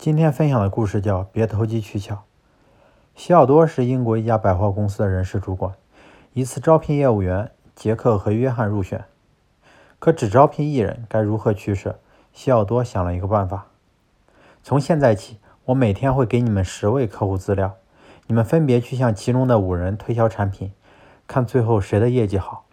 [0.00, 2.22] 今天分享的故事叫“别投机取巧”。
[3.14, 5.74] 西奥多是英国一家百货公司的人事主管。
[6.32, 9.04] 一次招聘业务员，杰克和约翰入选，
[9.98, 11.98] 可只招聘一人，该如何取舍？
[12.32, 13.66] 西奥多想了一个办法：
[14.62, 17.74] 从现在起，我每天会给你们十位客户资料，
[18.26, 20.72] 你们分别去向其中的五人推销产品，
[21.26, 22.64] 看最后谁的业绩好。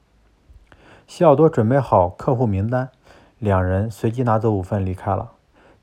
[1.06, 2.90] 西奥多准备好客户名单，
[3.38, 5.34] 两人随即拿走五份离开了。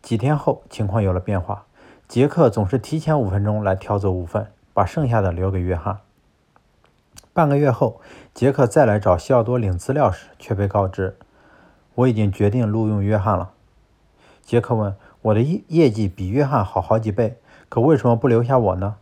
[0.05, 1.65] 几天后，情况有了变化。
[2.07, 6.01] 杰克总是提前五分钟来挑走五份，把剩下的留给约翰。
[7.33, 8.03] 半个月后，
[8.35, 11.17] 杰克再来找西奥多领资料时，却被告知
[11.97, 13.53] ：“我已经决定录用约翰了。”
[14.45, 17.39] 杰克问：“我的业业绩比约翰好好几倍，
[17.71, 18.97] 可为什么不留下我呢？”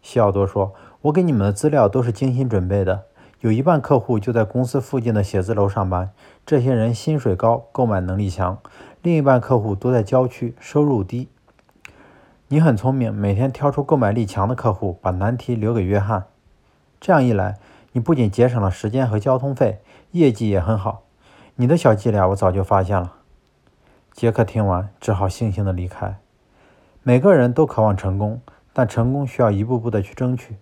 [0.00, 3.02] 西奥多说：“我给你们的资料都是精心准备的，
[3.40, 6.10] 有一半客户就在公司附近的写字楼上班，
[6.46, 8.58] 这些人薪水高，购买能力强。”
[9.02, 11.28] 另一半客户都在郊区，收入低。
[12.46, 16.26] 你很聪明，每天挑出购买力强的客户，把难题留给约翰。
[17.00, 17.58] 这样一来，
[17.90, 19.80] 你不仅节省了时间和交通费，
[20.12, 21.02] 业绩也很好。
[21.56, 23.14] 你的小伎俩我早就发现了。
[24.12, 26.18] 杰克听完，只好悻悻地离开。
[27.02, 28.40] 每个人都渴望成功，
[28.72, 30.58] 但成功需要一步步的去争取。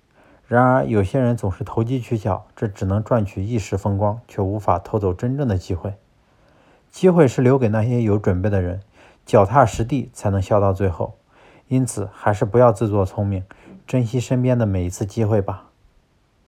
[0.47, 5.97] 然而，有些人总是投机取巧，这只能赚取一时风光，却无法偷走真正的机会。
[6.91, 8.81] 机会是留给那些有准备的人，
[9.25, 11.19] 脚踏实地才能笑到最后。
[11.69, 13.45] 因此，还是不要自作聪明，
[13.87, 15.70] 珍惜身边的每一次机会吧。